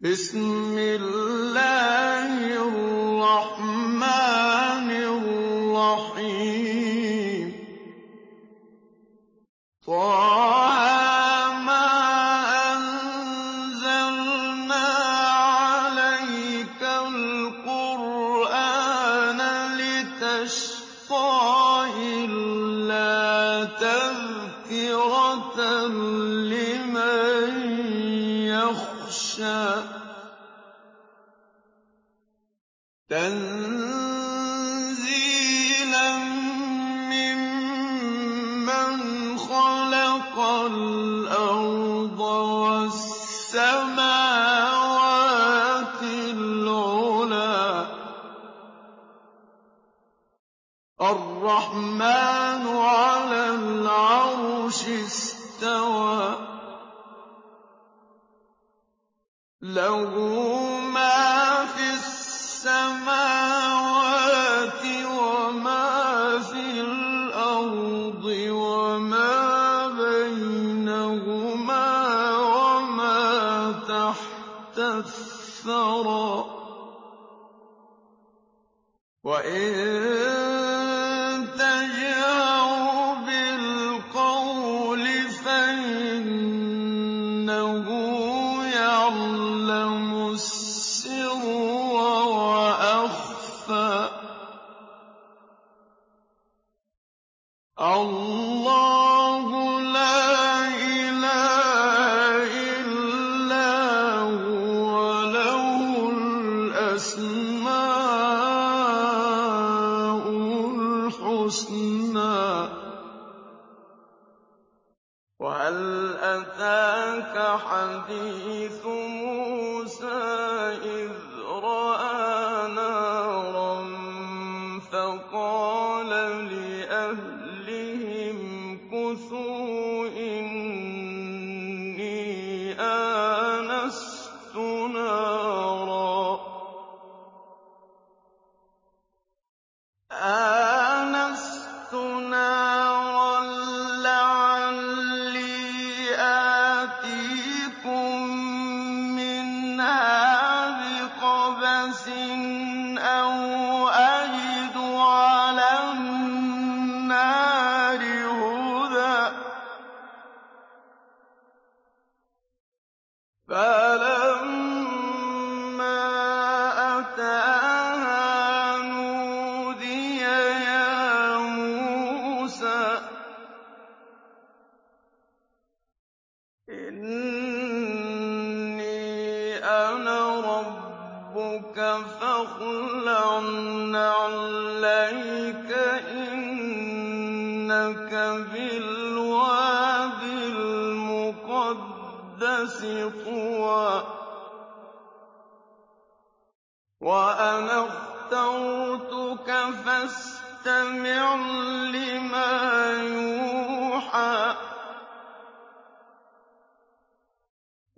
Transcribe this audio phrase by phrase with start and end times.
[0.00, 1.75] بِسْمِ اللَّهِ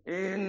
[0.09, 0.48] إن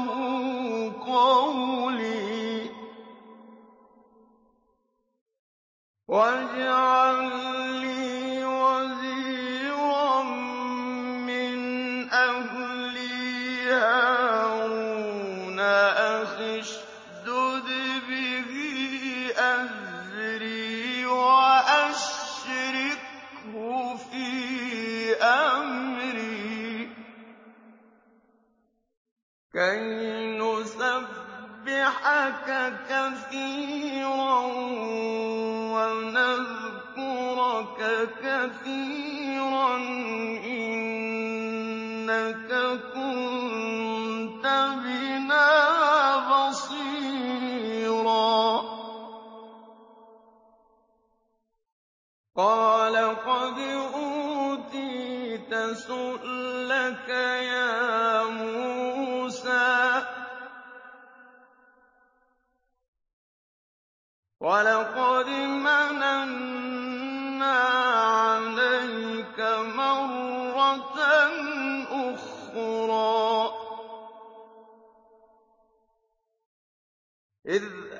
[0.00, 0.39] وَهُوَ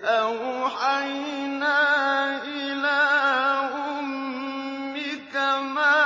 [0.05, 1.79] أَوْحَيْنَا
[2.45, 3.05] إِلَىٰ
[3.99, 5.37] أُمِّكَ
[5.77, 6.01] مَا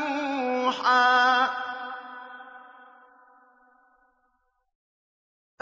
[0.00, 1.48] يُوحَىٰ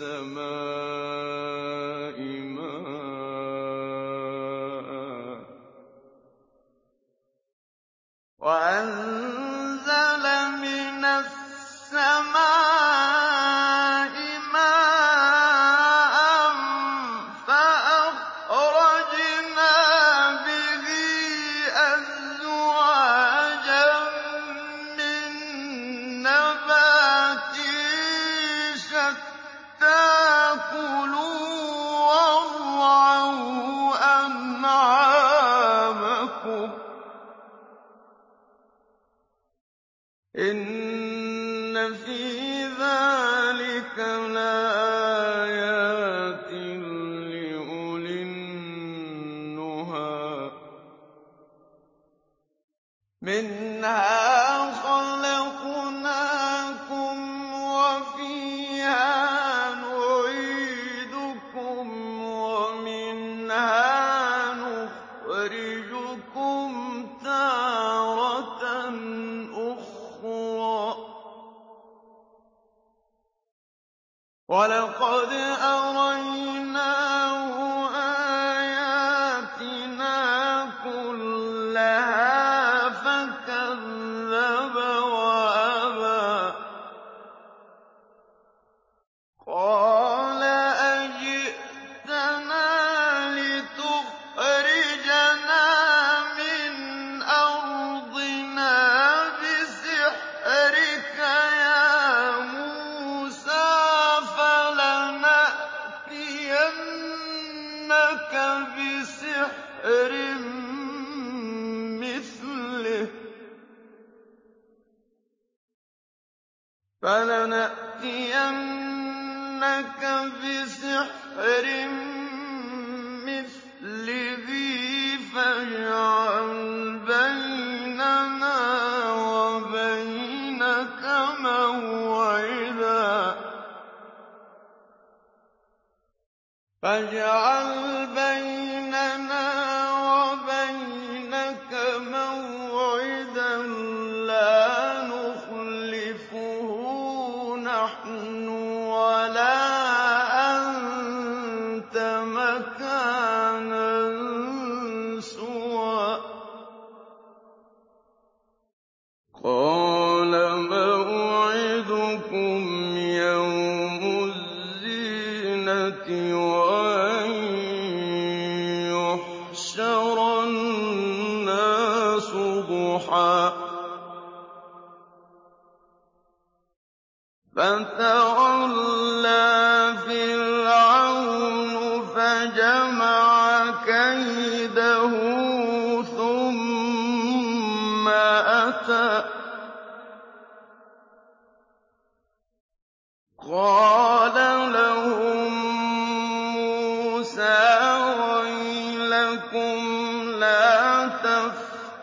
[0.00, 0.67] السَّمَاءِ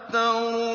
[0.09, 0.74] تَفْتَرُوا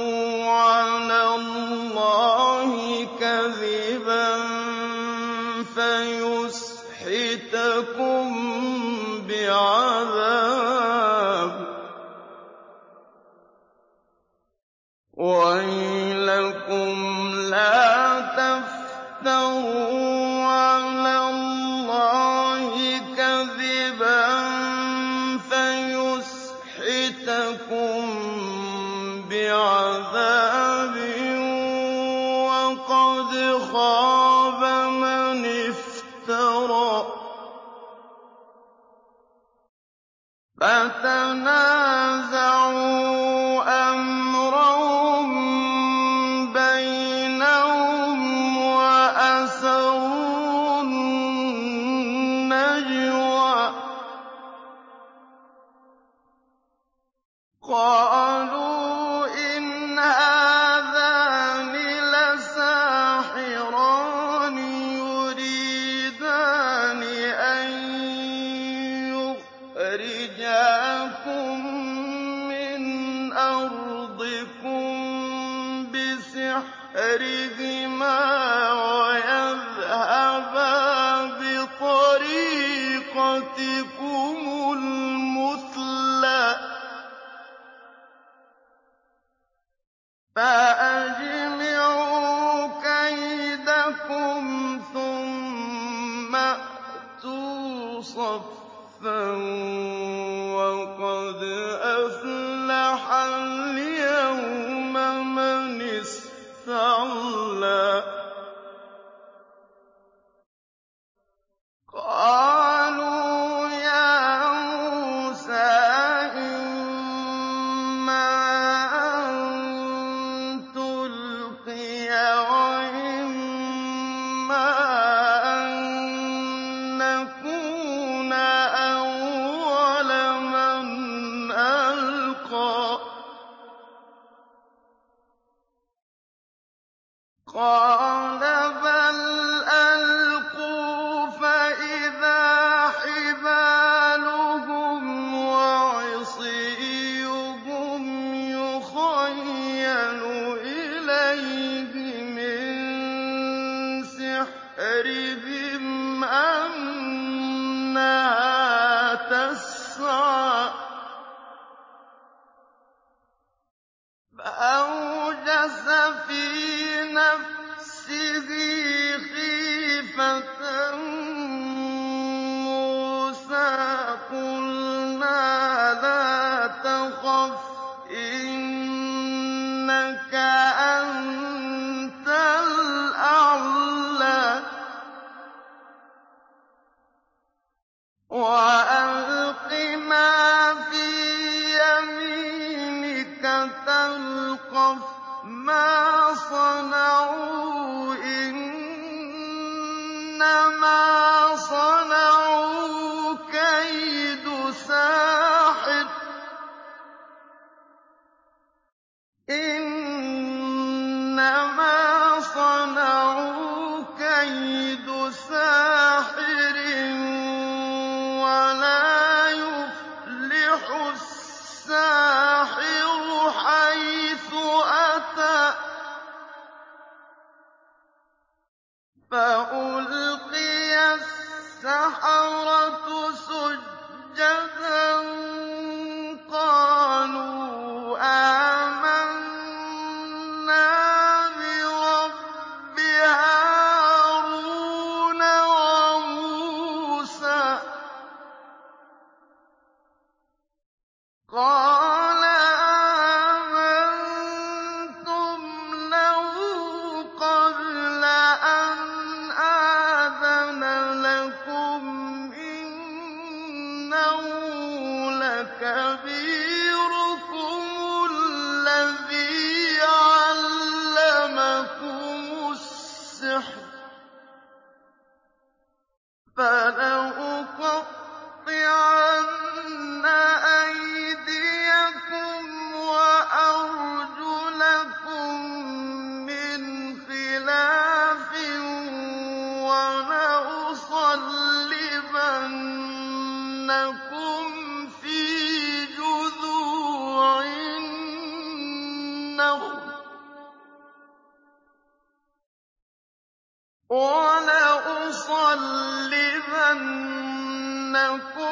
[308.10, 308.68] النَّخْلِ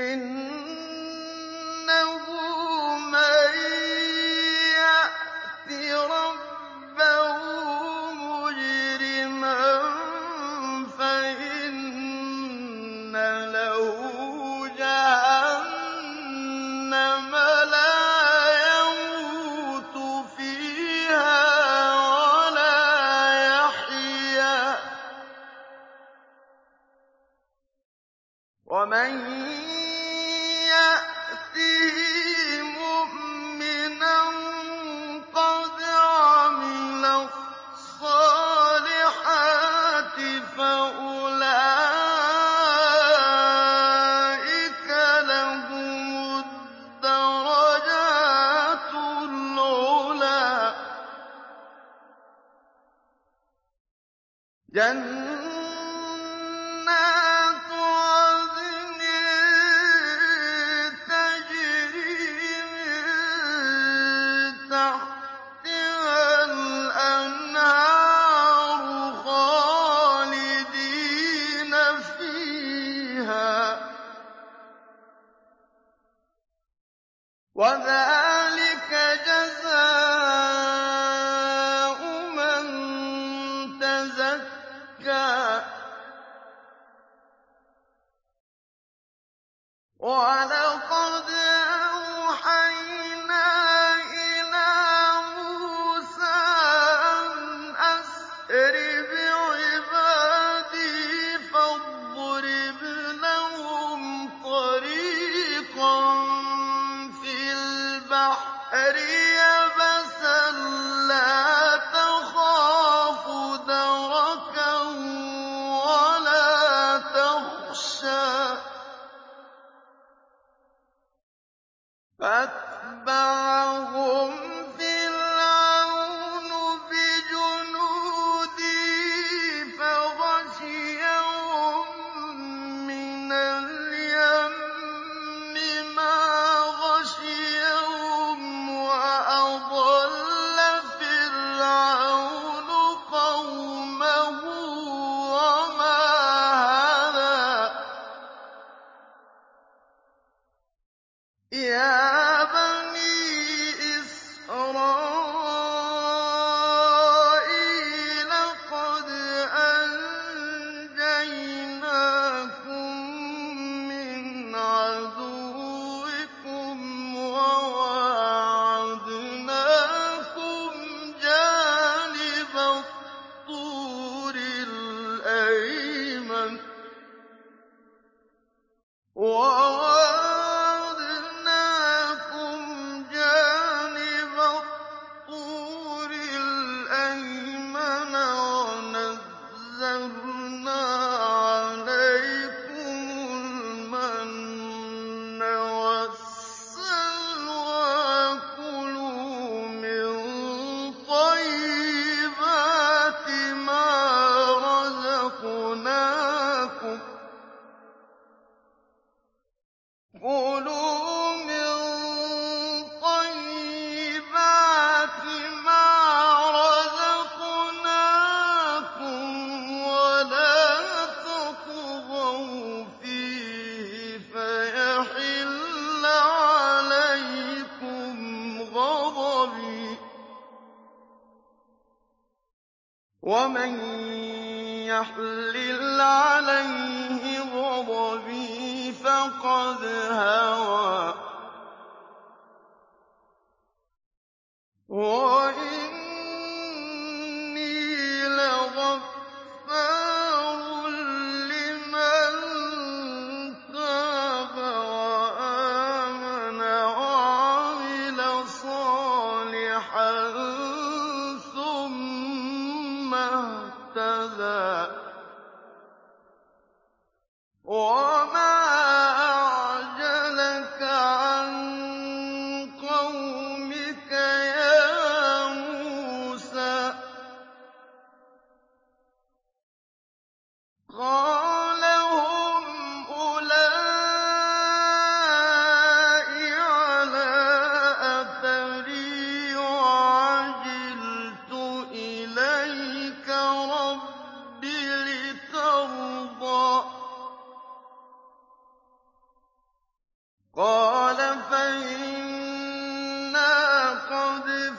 [0.00, 0.39] إِنَّ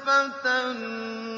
[0.06, 1.31] قَدْ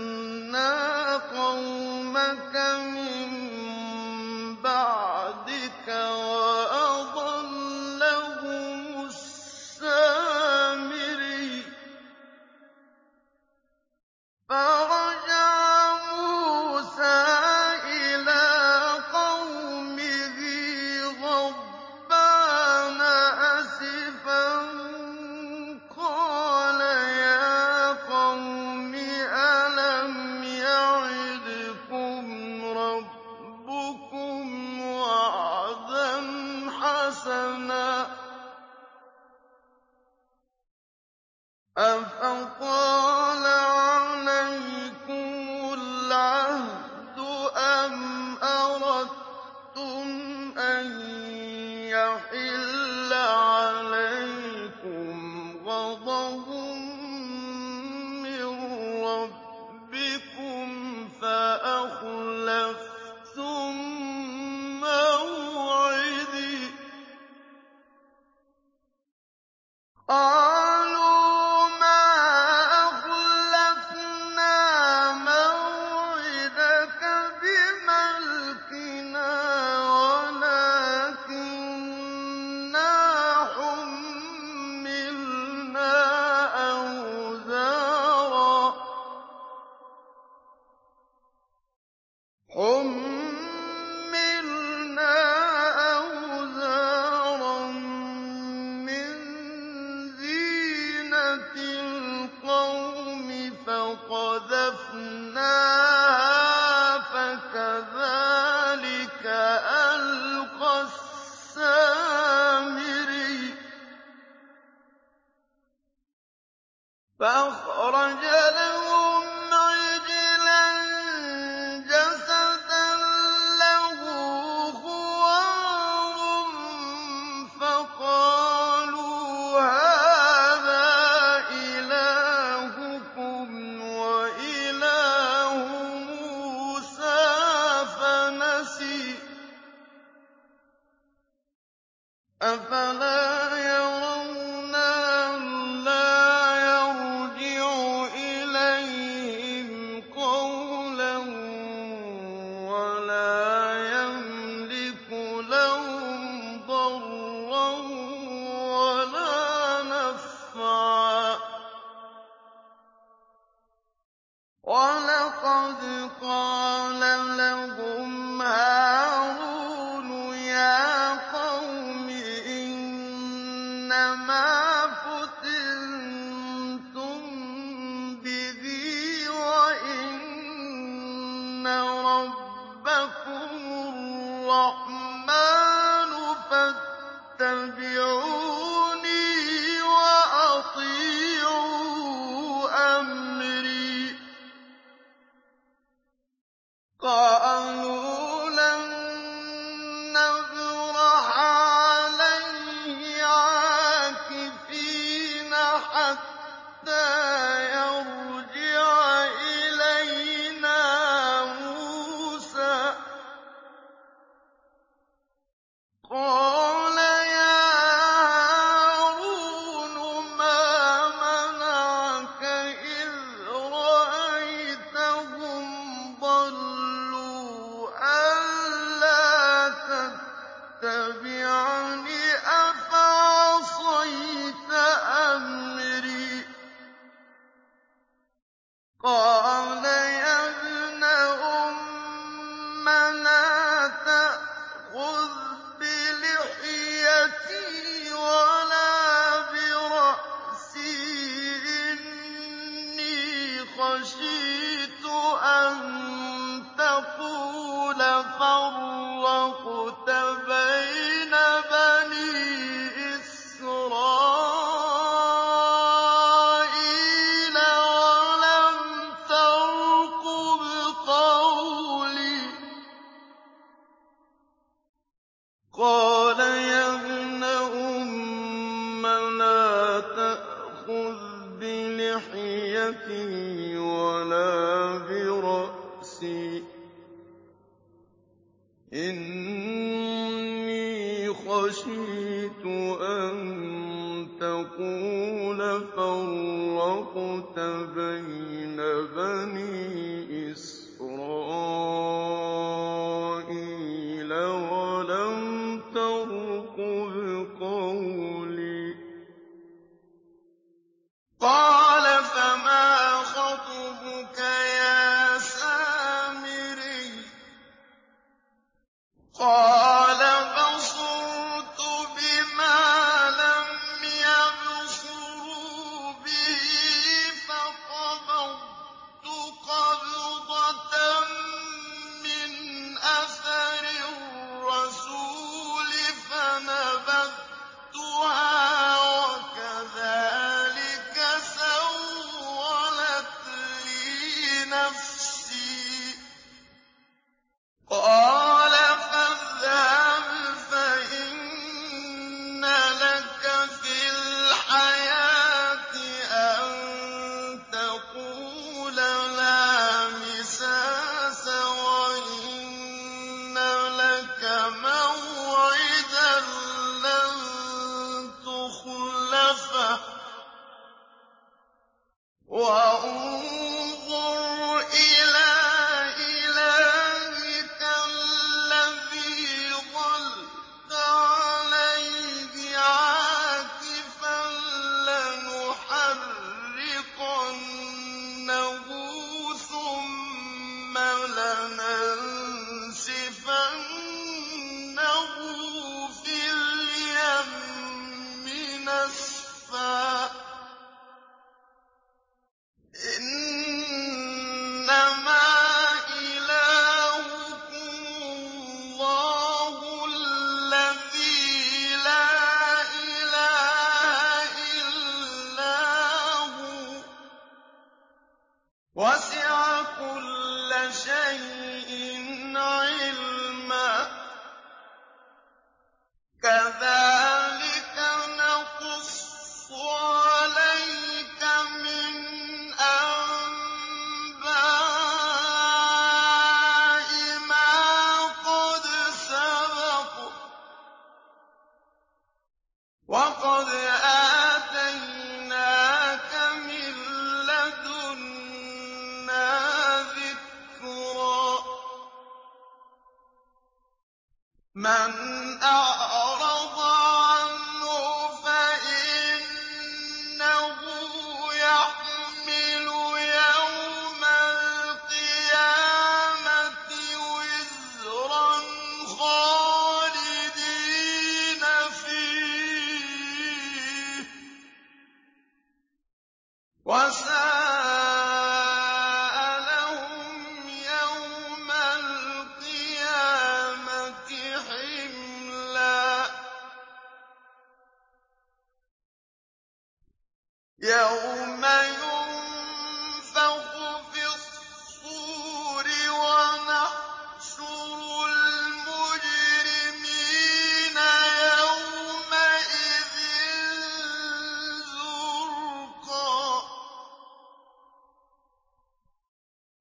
[104.94, 105.23] وَأَخْلَصْنَا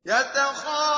[0.06, 0.91] يَتَخَافَتُونَ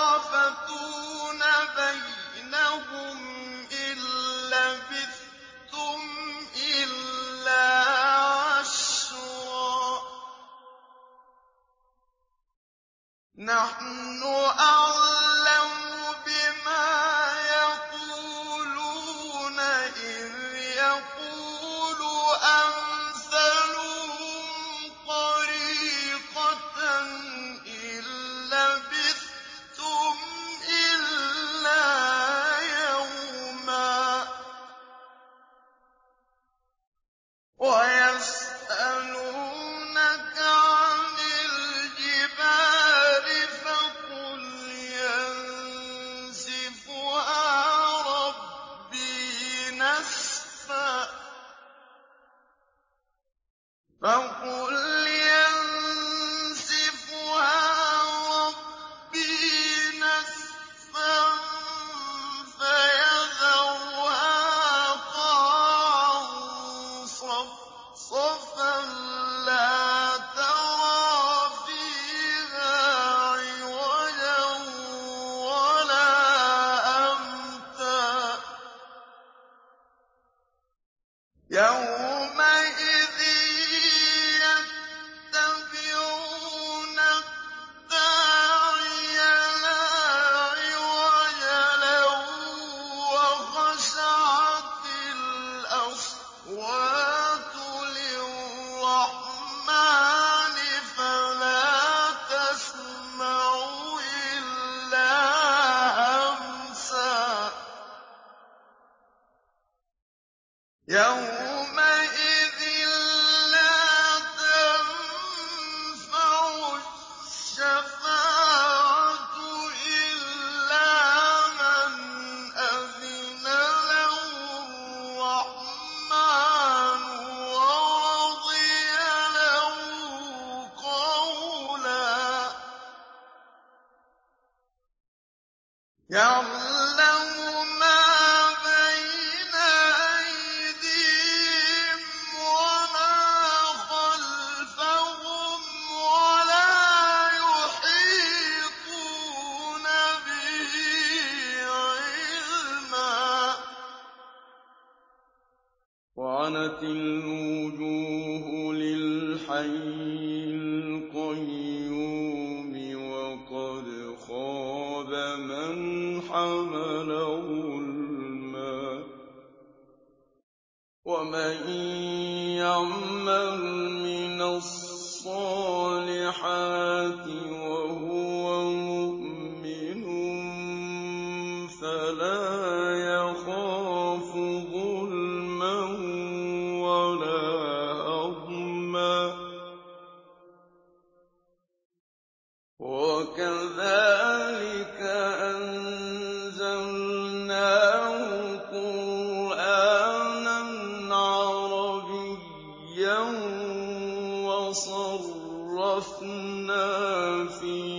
[205.97, 207.94] وَصَرَّفْنَا فِيهِ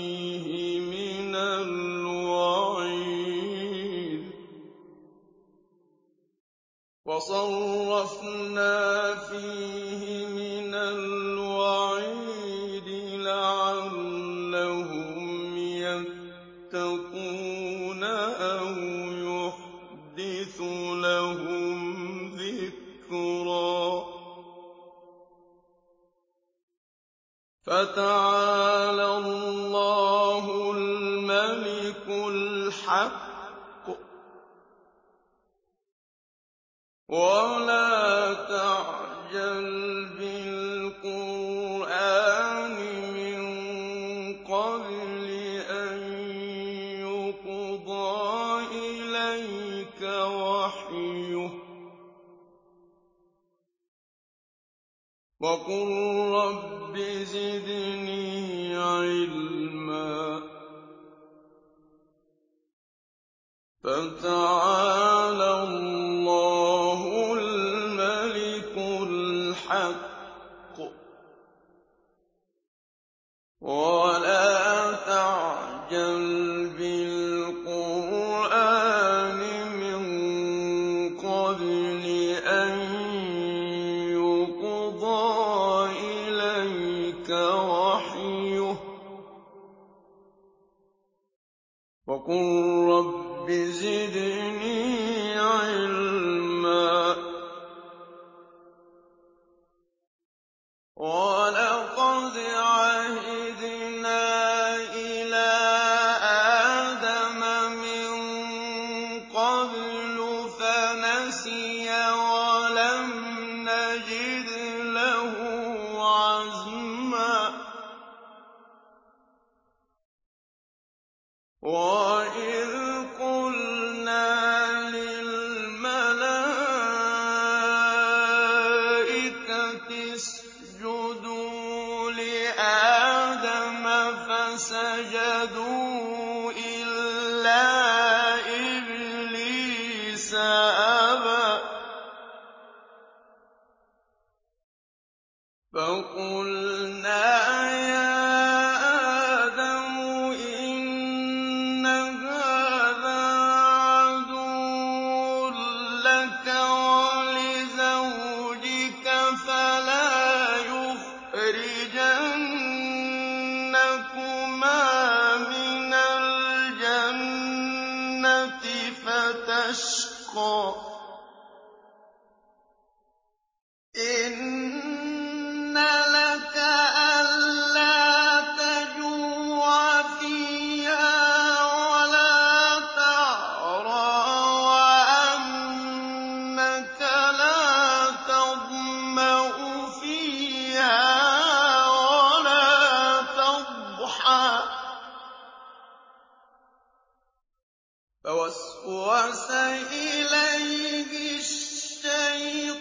[198.25, 202.75] فَوَسْوَسَ إِلَيْهِ الشَّيْطَانُ.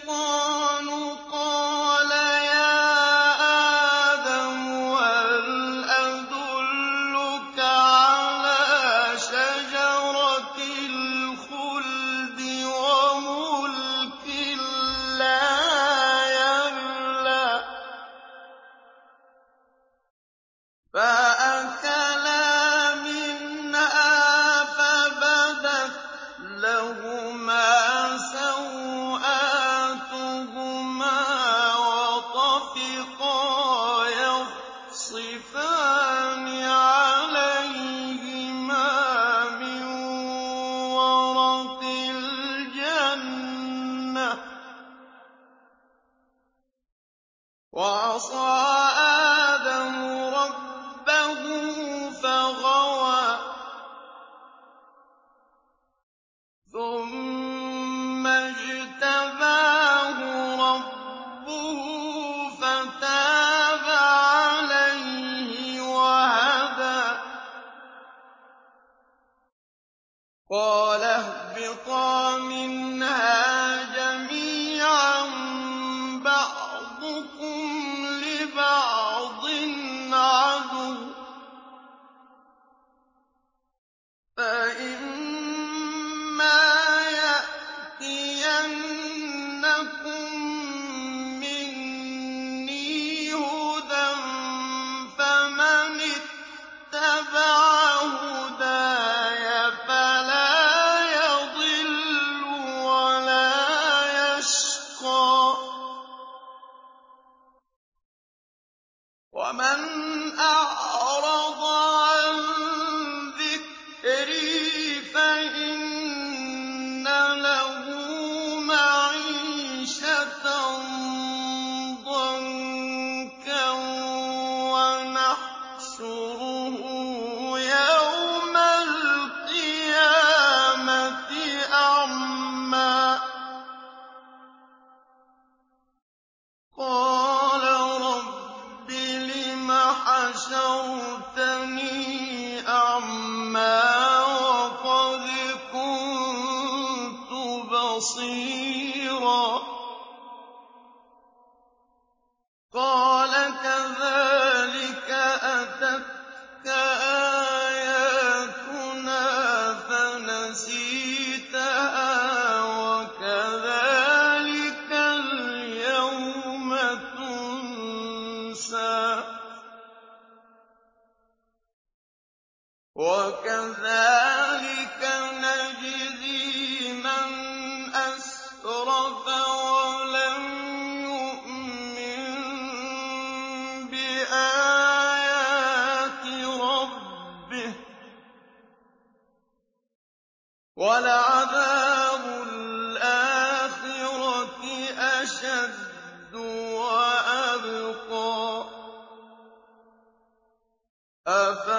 [201.27, 201.74] أَفَلَمْ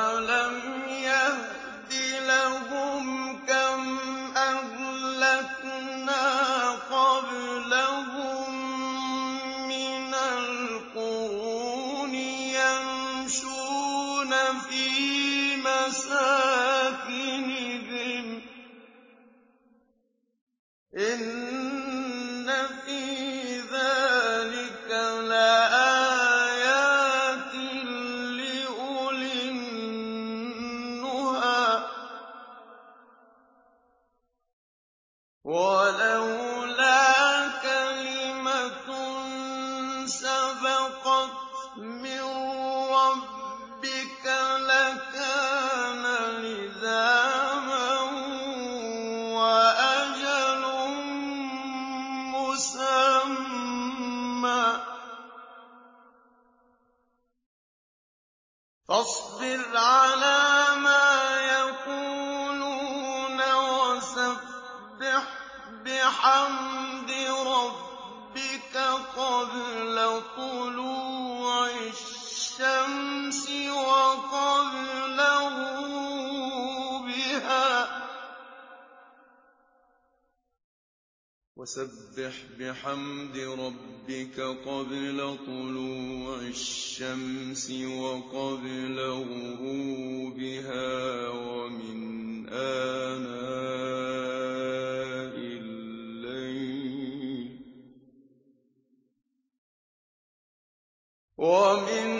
[101.39, 102.14] آنَاءِ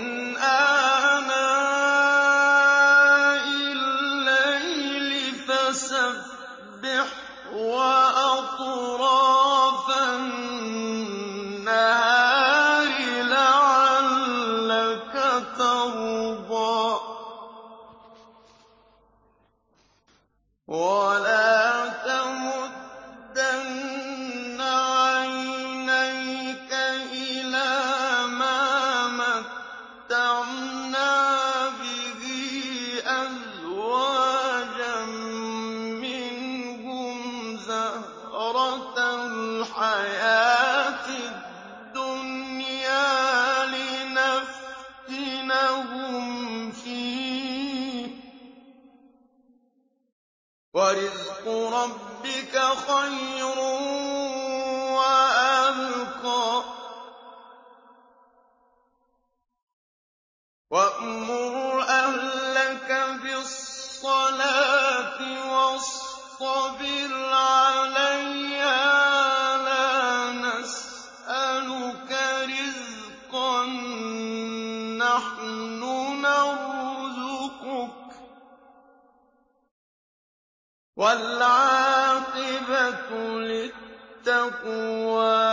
[84.65, 85.44] لِلتَّقْوَىٰ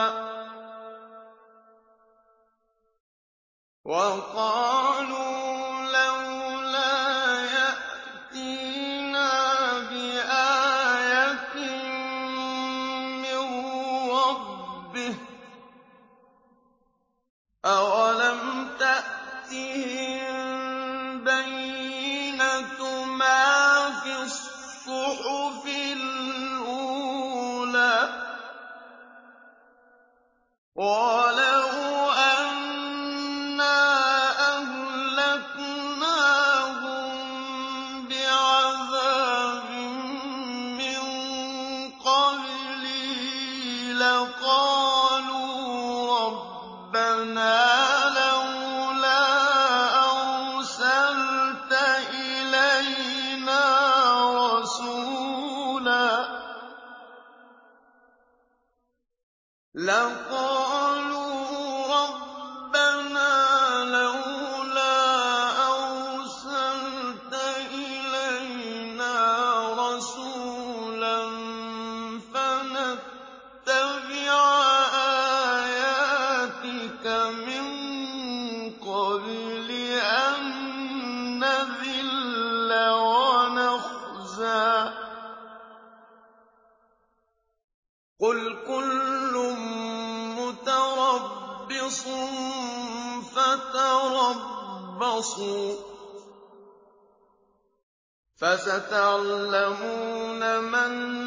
[98.80, 101.23] فَسَتَعْلَمُونَ مَنْ